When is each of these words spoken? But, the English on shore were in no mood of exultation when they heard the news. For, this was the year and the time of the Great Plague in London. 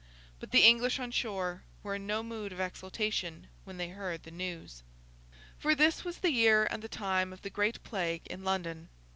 But, 0.39 0.49
the 0.49 0.65
English 0.65 0.99
on 0.99 1.11
shore 1.11 1.61
were 1.83 1.93
in 1.93 2.07
no 2.07 2.23
mood 2.23 2.51
of 2.51 2.59
exultation 2.59 3.45
when 3.65 3.77
they 3.77 3.89
heard 3.89 4.23
the 4.23 4.31
news. 4.31 4.81
For, 5.59 5.75
this 5.75 6.03
was 6.03 6.17
the 6.17 6.31
year 6.31 6.63
and 6.71 6.81
the 6.81 6.89
time 6.89 7.31
of 7.31 7.43
the 7.43 7.51
Great 7.51 7.83
Plague 7.83 8.25
in 8.25 8.43
London. 8.43 8.89